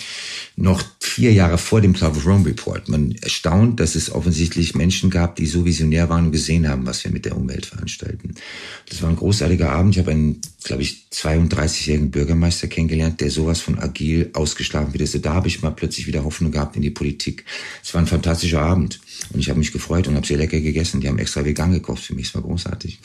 [0.56, 2.88] noch vier Jahre vor dem Club of Rome Report.
[2.88, 7.04] Man erstaunt, dass es offensichtlich Menschen gab, die so visionär waren und gesehen haben, was
[7.04, 8.36] wir mit der Umwelt veranstalten.
[8.89, 9.96] Das war ein großartiger Abend.
[9.96, 15.02] Ich habe einen, glaube ich, 32-jährigen Bürgermeister kennengelernt, der sowas von agil ausgeschlafen wird.
[15.02, 17.45] Also da habe ich mal plötzlich wieder Hoffnung gehabt in die Politik.
[17.84, 19.00] Es war ein fantastischer Abend
[19.34, 21.02] und ich habe mich gefreut und habe sehr lecker gegessen.
[21.02, 22.28] Die haben extra vegan gekocht für mich.
[22.28, 23.00] Es war großartig.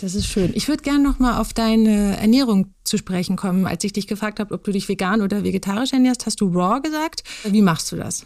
[0.00, 0.52] Das ist schön.
[0.54, 3.66] Ich würde gerne noch mal auf deine Ernährung zu sprechen kommen.
[3.66, 6.80] Als ich dich gefragt habe, ob du dich vegan oder vegetarisch ernährst, hast du raw
[6.80, 7.22] gesagt.
[7.44, 8.24] Wie machst du das?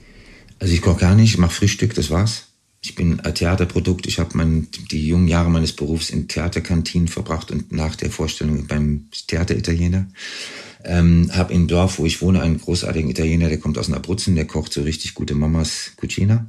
[0.60, 2.53] Also ich koche gar nicht, ich mache Frühstück, das war's.
[2.84, 4.06] Ich bin ein Theaterprodukt.
[4.06, 4.36] Ich habe
[4.90, 10.06] die jungen Jahre meines Berufs in Theaterkantinen verbracht und nach der Vorstellung beim Theateritaliener.
[10.84, 14.46] Ähm, habe im Dorf, wo ich wohne, einen großartigen Italiener, der kommt aus Abruzzen, der
[14.46, 16.46] kocht so richtig gute Mamas Cucina.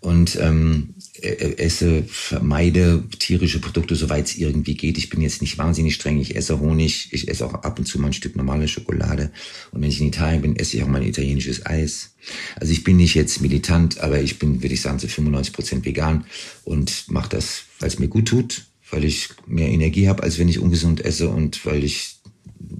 [0.00, 4.96] Und ähm, esse, vermeide tierische Produkte, soweit es irgendwie geht.
[4.96, 6.18] Ich bin jetzt nicht wahnsinnig streng.
[6.18, 7.08] Ich esse Honig.
[7.12, 9.30] Ich esse auch ab und zu mal ein Stück normale Schokolade.
[9.72, 12.14] Und wenn ich in Italien bin, esse ich auch mein italienisches Eis.
[12.56, 15.84] Also ich bin nicht jetzt militant, aber ich bin, würde ich sagen, zu 95 Prozent
[15.84, 16.24] vegan
[16.64, 20.48] und mache das, weil es mir gut tut, weil ich mehr Energie habe, als wenn
[20.48, 22.19] ich ungesund esse und weil ich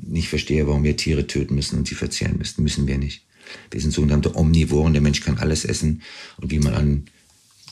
[0.03, 2.63] nicht verstehe, warum wir Tiere töten müssen und sie verzehren müssen.
[2.63, 3.25] Müssen wir nicht.
[3.71, 4.93] Wir sind sogenannte Omnivoren.
[4.93, 6.03] Der Mensch kann alles essen.
[6.39, 7.05] Und wie man an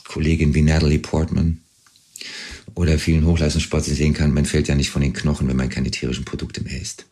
[0.05, 1.59] Kolleginnen wie Natalie Portman
[2.75, 5.91] oder vielen Hochleistungssportlern sehen kann, man fällt ja nicht von den Knochen, wenn man keine
[5.91, 7.05] tierischen Produkte mehr isst.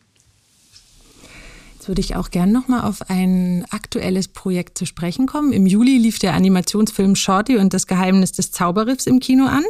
[1.88, 5.54] Würde ich auch gern nochmal auf ein aktuelles Projekt zu sprechen kommen.
[5.54, 9.64] Im Juli lief der Animationsfilm Shorty und das Geheimnis des Zauberriffs im Kino an.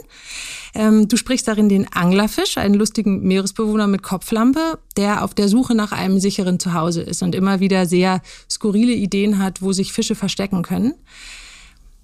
[0.75, 5.77] Ähm, du sprichst darin den Anglerfisch, einen lustigen Meeresbewohner mit Kopflampe, der auf der Suche
[5.77, 10.17] nach einem sicheren Zuhause ist und immer wieder sehr skurrile Ideen hat, wo sich Fische
[10.17, 10.95] verstecken können.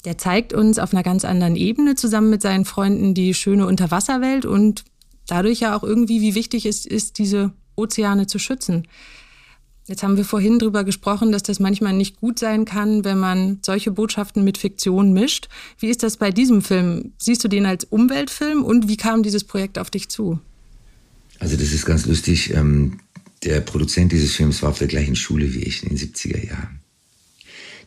[0.04, 4.46] Der zeigt uns auf einer ganz anderen Ebene zusammen mit seinen Freunden die schöne Unterwasserwelt
[4.46, 4.84] und
[5.26, 8.86] dadurch ja auch irgendwie, wie wichtig es ist, diese Ozeane zu schützen.
[9.86, 13.58] Jetzt haben wir vorhin drüber gesprochen, dass das manchmal nicht gut sein kann, wenn man
[13.62, 15.48] solche Botschaften mit Fiktion mischt.
[15.78, 17.12] Wie ist das bei diesem Film?
[17.18, 20.38] Siehst du den als Umweltfilm und wie kam dieses Projekt auf dich zu?
[21.38, 22.54] Also das ist ganz lustig.
[22.54, 23.00] Ähm,
[23.42, 26.80] der Produzent dieses Films war auf der gleichen Schule wie ich in den 70er Jahren.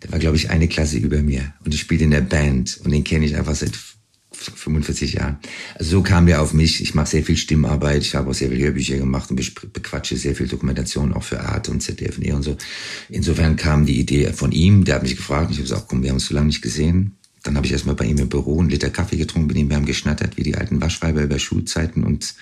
[0.03, 2.91] Der war, glaube ich, eine Klasse über mir und ich spielte in der Band und
[2.91, 3.75] den kenne ich einfach seit
[4.37, 5.37] 45 Jahren.
[5.75, 6.81] Also so kam der auf mich.
[6.81, 9.35] Ich mache sehr viel Stimmarbeit, ich habe auch sehr viele Hörbücher gemacht und
[9.73, 12.57] bequatsche sehr viel Dokumentation auch für Art und ZDF und e und so.
[13.09, 16.09] Insofern kam die Idee von ihm, der hat mich gefragt ich habe gesagt, komm, wir
[16.09, 17.13] haben uns so lange nicht gesehen.
[17.43, 19.75] Dann habe ich erstmal bei ihm im Büro einen Liter Kaffee getrunken, mit ihm wir
[19.75, 22.35] haben geschnattert wie die alten Waschweiber über Schulzeiten und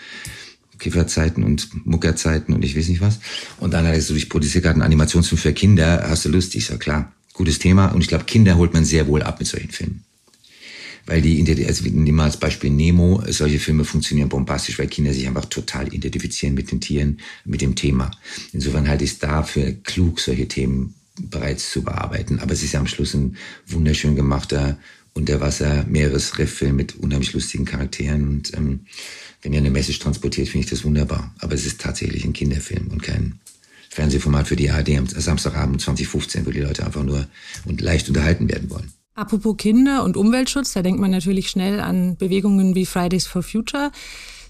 [0.80, 3.20] Kifferzeiten und Muckerzeiten und ich weiß nicht was.
[3.60, 6.56] Und dann hat er gesagt, ich produziere gerade einen Animationsfilm für Kinder, hast du Lust?
[6.56, 7.88] Ich sag, klar gutes Thema.
[7.88, 10.04] Und ich glaube, Kinder holt man sehr wohl ab mit solchen Filmen.
[11.06, 15.28] Weil die, also nehmen wir als Beispiel Nemo, solche Filme funktionieren bombastisch, weil Kinder sich
[15.28, 18.12] einfach total identifizieren mit den Tieren, mit dem Thema.
[18.54, 22.40] Insofern halte ich es dafür klug, solche Themen bereits zu bearbeiten.
[22.40, 23.38] Aber es ist ja am Schluss ein
[23.68, 24.78] wunderschön gemachter
[25.14, 28.28] Unterwasser-Meeresrifffilm mit unheimlich lustigen Charakteren.
[28.28, 28.82] Und ähm,
[29.42, 31.34] wenn er eine Message transportiert, finde ich das wunderbar.
[31.40, 33.40] Aber es ist tatsächlich ein Kinderfilm und kein
[33.90, 37.28] Fernsehformat für die ARD am Samstagabend 2015, wo die Leute einfach nur
[37.66, 38.92] und leicht unterhalten werden wollen.
[39.16, 43.92] Apropos Kinder und Umweltschutz, da denkt man natürlich schnell an Bewegungen wie Fridays for Future.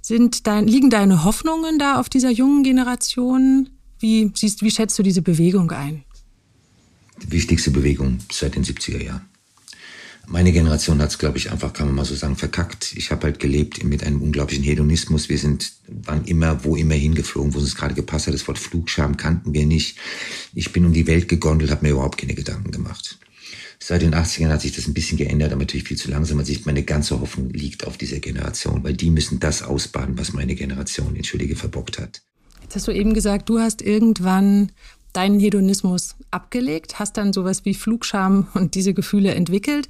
[0.01, 3.69] Sind dein, liegen deine Hoffnungen da auf dieser jungen Generation?
[3.99, 6.04] Wie, siehst, wie schätzt du diese Bewegung ein?
[7.21, 9.21] Die wichtigste Bewegung seit den 70er Jahren.
[10.28, 12.93] Meine Generation hat es, glaube ich, einfach, kann man mal so sagen, verkackt.
[12.97, 15.30] Ich habe halt gelebt mit einem unglaublichen Hedonismus.
[15.30, 18.34] Wir sind, waren immer, wo immer hingeflogen, wo es uns gerade gepasst hat.
[18.34, 19.99] Das Wort Flugscham kannten wir nicht.
[20.56, 23.19] Ich bin um die Welt gegondelt, habe mir überhaupt keine Gedanken gemacht.
[23.79, 26.39] Seit den 80ern hat sich das ein bisschen geändert, aber natürlich viel zu langsam.
[26.39, 30.55] Also meine ganze Hoffnung liegt auf dieser Generation, weil die müssen das ausbaden, was meine
[30.55, 32.21] Generation, entschuldige, verbockt hat.
[32.61, 34.71] Jetzt hast du eben gesagt, du hast irgendwann
[35.13, 39.88] deinen Hedonismus abgelegt, hast dann sowas wie Flugscham und diese Gefühle entwickelt.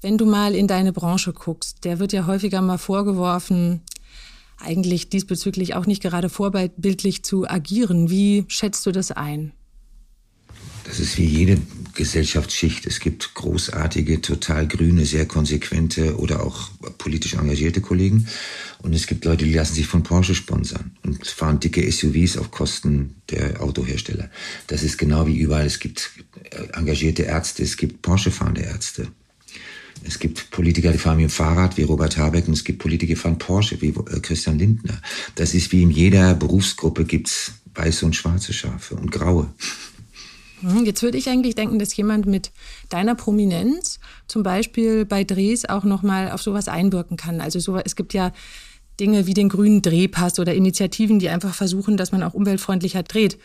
[0.00, 3.82] Wenn du mal in deine Branche guckst, der wird ja häufiger mal vorgeworfen,
[4.58, 8.10] eigentlich diesbezüglich auch nicht gerade vorbildlich zu agieren.
[8.10, 9.52] Wie schätzt du das ein?
[10.84, 11.58] Das ist wie jede
[11.94, 12.86] Gesellschaftsschicht.
[12.86, 18.26] Es gibt großartige, total grüne, sehr konsequente oder auch politisch engagierte Kollegen.
[18.82, 22.50] Und es gibt Leute, die lassen sich von Porsche sponsern und fahren dicke SUVs auf
[22.50, 24.30] Kosten der Autohersteller.
[24.66, 25.66] Das ist genau wie überall.
[25.66, 26.10] Es gibt
[26.50, 29.08] äh, engagierte Ärzte, es gibt Porsche-fahrende Ärzte.
[30.02, 33.14] Es gibt Politiker, die fahren mit dem Fahrrad wie Robert Habeck und es gibt Politiker,
[33.14, 35.00] die fahren Porsche wie äh, Christian Lindner.
[35.34, 39.52] Das ist wie in jeder Berufsgruppe gibt's weiße und schwarze Schafe und graue.
[40.60, 42.50] Hm, jetzt würde ich eigentlich denken, dass jemand mit
[42.88, 47.40] deiner Prominenz zum Beispiel bei Drehs auch nochmal auf sowas einwirken kann.
[47.40, 48.32] Also so, es gibt ja
[48.98, 53.38] Dinge wie den grünen Drehpass oder Initiativen, die einfach versuchen, dass man auch umweltfreundlicher dreht.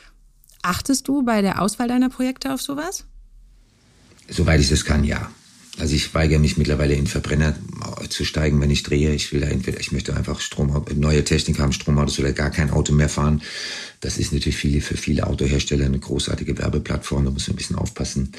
[0.61, 3.05] Achtest du bei der Auswahl deiner Projekte auf sowas?
[4.27, 5.29] Soweit ich das kann, ja.
[5.79, 7.55] Also ich weigere mich mittlerweile in Verbrenner
[8.09, 9.13] zu steigen, wenn ich drehe.
[9.13, 12.69] Ich will da entweder, ich möchte einfach Strom, neue Technik haben, Stromautos oder gar kein
[12.69, 13.41] Auto mehr fahren.
[14.01, 17.75] Das ist natürlich viele, für viele Autohersteller eine großartige Werbeplattform, da muss man ein bisschen
[17.75, 18.31] aufpassen.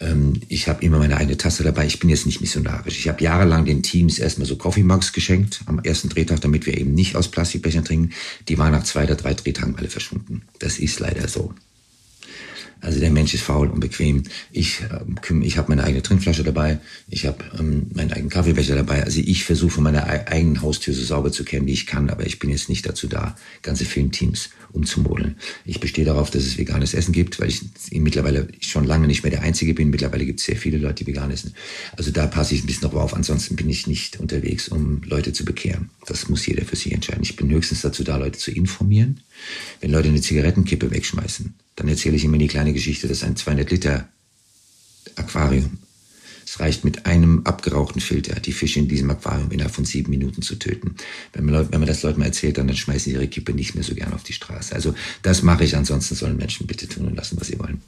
[0.00, 1.86] Ähm, ich habe immer meine eigene Tasse dabei.
[1.86, 2.98] Ich bin jetzt nicht missionarisch.
[2.98, 6.76] Ich habe jahrelang den Teams erstmal so Coffee Mugs geschenkt am ersten Drehtag, damit wir
[6.76, 8.14] eben nicht aus Plastikbechern trinken.
[8.48, 10.42] Die waren nach zwei oder drei Drehtagen alle verschwunden.
[10.58, 11.54] Das ist leider so.
[12.80, 14.22] Also der Mensch ist faul und bequem.
[14.52, 19.04] Ich, äh, ich habe meine eigene Trinkflasche dabei, ich habe ähm, meinen eigenen Kaffeebecher dabei.
[19.04, 22.38] Also ich versuche meine eigenen Haustür so sauber zu kennen, wie ich kann, aber ich
[22.38, 25.36] bin jetzt nicht dazu da, ganze Filmteams umzumodeln.
[25.64, 29.30] Ich bestehe darauf, dass es veganes Essen gibt, weil ich mittlerweile schon lange nicht mehr
[29.30, 29.90] der Einzige bin.
[29.90, 31.54] Mittlerweile gibt es sehr viele Leute, die vegan essen.
[31.96, 33.14] Also da passe ich ein bisschen drauf auf.
[33.14, 35.90] Ansonsten bin ich nicht unterwegs, um Leute zu bekehren.
[36.06, 37.22] Das muss jeder für sich entscheiden.
[37.22, 39.20] Ich bin höchstens dazu da, Leute zu informieren.
[39.80, 43.70] Wenn Leute eine Zigarettenkippe wegschmeißen, dann erzähle ich immer die kleine Geschichte, dass ein 200
[43.70, 44.08] Liter
[45.16, 45.78] Aquarium.
[46.50, 50.42] Es reicht mit einem abgerauchten Filter, die Fische in diesem Aquarium innerhalb von sieben Minuten
[50.42, 50.96] zu töten.
[51.32, 53.76] Wenn man, wenn man das Leuten mal erzählt, dann, dann schmeißen sie ihre Kippe nicht
[53.76, 54.74] mehr so gern auf die Straße.
[54.74, 57.80] Also das mache ich, ansonsten sollen Menschen bitte tun und lassen, was sie wollen.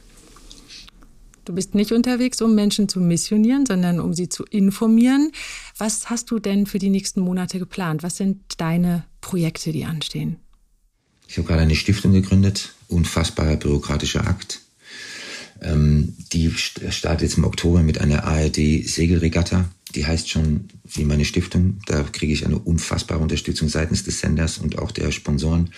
[1.45, 5.33] Du bist nicht unterwegs, um Menschen zu missionieren, sondern um sie zu informieren.
[5.77, 8.05] Was hast du denn für die nächsten Monate geplant?
[8.05, 10.37] Was sind deine Projekte, die anstehen?
[11.27, 14.62] Ich habe gerade eine Stiftung gegründet, unfassbarer bürokratischer Akt.
[15.63, 19.71] Ähm, die startet jetzt im Oktober mit einer ARD-Segelregatta.
[19.95, 21.79] Die heißt schon wie meine Stiftung.
[21.87, 25.71] Da kriege ich eine unfassbare Unterstützung seitens des Senders und auch der Sponsoren.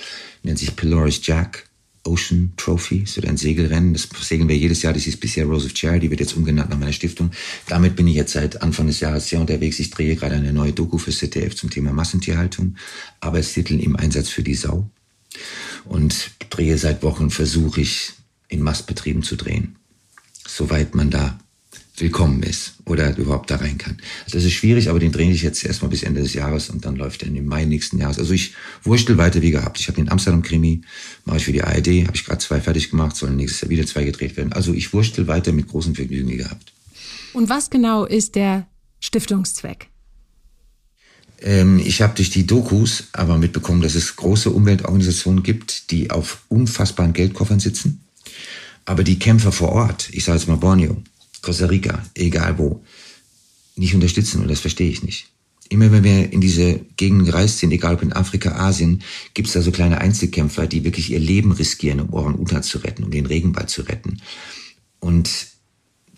[0.42, 1.68] Nennt sich Polaris Jack
[2.04, 3.04] Ocean Trophy.
[3.06, 3.92] So ein Segelrennen.
[3.92, 4.92] Das segeln wir jedes Jahr.
[4.92, 7.30] Das ist bisher Rose of Charity, wird jetzt umgenannt nach meiner Stiftung.
[7.66, 9.78] Damit bin ich jetzt seit Anfang des Jahres sehr unterwegs.
[9.80, 12.76] Ich drehe gerade eine neue Doku für ZDF zum Thema Massentierhaltung.
[13.20, 14.88] Arbeitstitel im Einsatz für die Sau
[15.84, 18.12] und drehe seit Wochen, versuche ich
[18.48, 19.76] in Mastbetrieben zu drehen,
[20.46, 21.38] soweit man da
[21.96, 23.98] willkommen ist oder überhaupt da rein kann.
[24.24, 26.84] Also das ist schwierig, aber den drehe ich jetzt erstmal bis Ende des Jahres und
[26.84, 28.18] dann läuft er im Mai nächsten Jahres.
[28.18, 29.78] Also ich wurschtel weiter wie gehabt.
[29.78, 30.82] Ich habe den Amsterdam-Krimi,
[31.24, 33.86] mache ich für die ARD, habe ich gerade zwei fertig gemacht, sollen nächstes Jahr wieder
[33.86, 34.52] zwei gedreht werden.
[34.52, 36.72] Also ich wurschtel weiter mit großem Vergnügen wie gehabt.
[37.32, 38.66] Und was genau ist der
[38.98, 39.88] Stiftungszweck?
[41.42, 46.42] Ähm, ich habe durch die Dokus aber mitbekommen, dass es große Umweltorganisationen gibt, die auf
[46.48, 48.03] unfassbaren Geldkoffern sitzen,
[48.84, 51.02] aber die Kämpfer vor Ort, ich sage jetzt mal Borneo,
[51.42, 52.82] Costa Rica, egal wo,
[53.76, 55.28] nicht unterstützen und das verstehe ich nicht.
[55.70, 59.54] Immer wenn wir in diese Gegenden gereist sind, egal ob in Afrika, Asien, gibt es
[59.54, 63.26] da so kleine Einzelkämpfer, die wirklich ihr Leben riskieren, um Orang-Utan zu retten, um den
[63.26, 64.20] Regenwald zu retten.
[65.00, 65.30] Und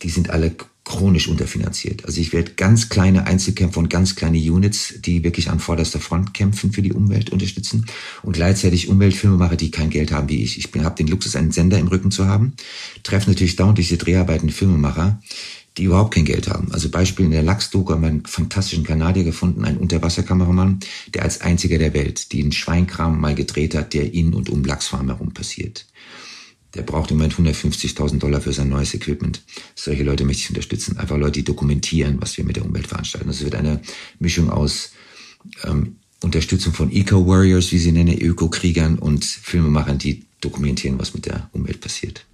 [0.03, 2.07] die sind alle chronisch unterfinanziert.
[2.07, 6.33] Also ich werde ganz kleine Einzelkämpfer und ganz kleine Units, die wirklich an vorderster Front
[6.33, 7.87] kämpfen für die Umwelt unterstützen
[8.23, 10.59] und gleichzeitig Umweltfilme mache, die kein Geld haben wie ich.
[10.59, 12.55] Ich habe den Luxus, einen Sender im Rücken zu haben,
[13.03, 15.21] treffe natürlich dauernd diese Dreharbeiten Filmemacher,
[15.77, 16.71] die überhaupt kein Geld haben.
[16.71, 20.79] Also Beispiel in der Lachs-Doku haben wir einen fantastischen Kanadier gefunden, einen Unterwasserkameramann,
[21.13, 25.09] der als einziger der Welt den Schweinkram mal gedreht hat, der in und um Lachsfarm
[25.09, 25.85] herum passiert
[26.77, 29.43] der braucht im Moment 150.000 Dollar für sein neues Equipment.
[29.75, 30.99] Solche Leute möchte ich unterstützen.
[30.99, 33.29] Einfach Leute, die dokumentieren, was wir mit der Umwelt veranstalten.
[33.29, 33.81] Das wird eine
[34.19, 34.91] Mischung aus
[35.65, 41.49] ähm, Unterstützung von Eco-Warriors, wie sie nennen, Öko-Kriegern und Filmemachern, die dokumentieren, was mit der
[41.53, 42.25] Umwelt passiert.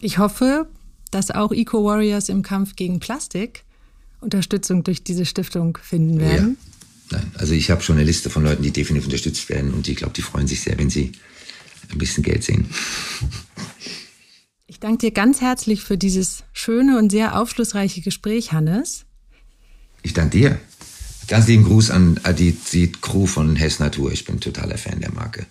[0.00, 0.68] Ich hoffe,
[1.10, 3.64] dass auch Eco-Warriors im Kampf gegen Plastik
[4.20, 6.56] Unterstützung durch diese Stiftung finden werden.
[6.58, 7.18] Oh ja.
[7.18, 9.96] Nein, also ich habe schon eine Liste von Leuten, die definitiv unterstützt werden und ich
[9.96, 11.12] glaube, die freuen sich sehr, wenn sie
[11.92, 12.68] ein bisschen Geld sehen.
[14.84, 19.06] danke dir ganz herzlich für dieses schöne und sehr aufschlussreiche Gespräch, Hannes.
[20.02, 20.60] Ich danke dir.
[21.26, 24.12] Ganz lieben Gruß an die, die Crew von Hess Natur.
[24.12, 25.46] Ich bin totaler Fan der Marke.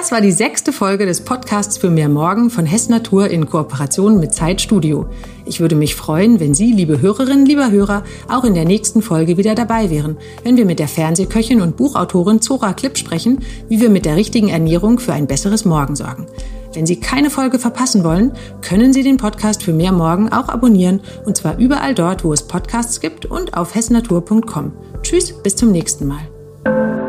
[0.00, 4.18] Das war die sechste Folge des Podcasts für mehr Morgen von Hess Natur in Kooperation
[4.18, 5.04] mit Zeitstudio.
[5.44, 9.36] Ich würde mich freuen, wenn Sie, liebe Hörerinnen, lieber Hörer, auch in der nächsten Folge
[9.36, 13.90] wieder dabei wären, wenn wir mit der Fernsehköchin und Buchautorin Zora Klipp sprechen, wie wir
[13.90, 16.26] mit der richtigen Ernährung für ein besseres Morgen sorgen.
[16.72, 18.32] Wenn Sie keine Folge verpassen wollen,
[18.62, 22.48] können Sie den Podcast für mehr Morgen auch abonnieren und zwar überall dort, wo es
[22.48, 24.72] Podcasts gibt und auf hessnatur.com.
[25.02, 26.99] Tschüss, bis zum nächsten Mal.